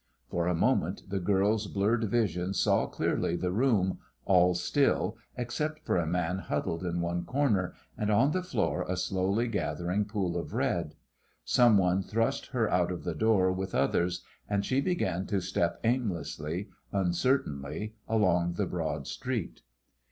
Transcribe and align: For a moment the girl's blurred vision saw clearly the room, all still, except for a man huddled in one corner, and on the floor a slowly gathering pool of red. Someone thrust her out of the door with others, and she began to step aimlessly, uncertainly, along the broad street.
For 0.31 0.47
a 0.47 0.55
moment 0.55 1.03
the 1.09 1.19
girl's 1.19 1.67
blurred 1.67 2.05
vision 2.05 2.55
saw 2.55 2.87
clearly 2.87 3.35
the 3.35 3.51
room, 3.51 3.99
all 4.25 4.55
still, 4.55 5.15
except 5.37 5.85
for 5.85 5.95
a 5.97 6.07
man 6.07 6.39
huddled 6.39 6.83
in 6.83 7.01
one 7.01 7.23
corner, 7.23 7.75
and 7.99 8.09
on 8.09 8.31
the 8.31 8.41
floor 8.41 8.83
a 8.89 8.97
slowly 8.97 9.47
gathering 9.47 10.05
pool 10.05 10.37
of 10.37 10.55
red. 10.55 10.95
Someone 11.45 12.01
thrust 12.01 12.47
her 12.47 12.67
out 12.67 12.91
of 12.91 13.03
the 13.03 13.13
door 13.13 13.51
with 13.51 13.75
others, 13.75 14.23
and 14.49 14.65
she 14.65 14.81
began 14.81 15.27
to 15.27 15.39
step 15.39 15.79
aimlessly, 15.83 16.69
uncertainly, 16.91 17.93
along 18.07 18.53
the 18.53 18.65
broad 18.65 19.05
street. 19.05 19.61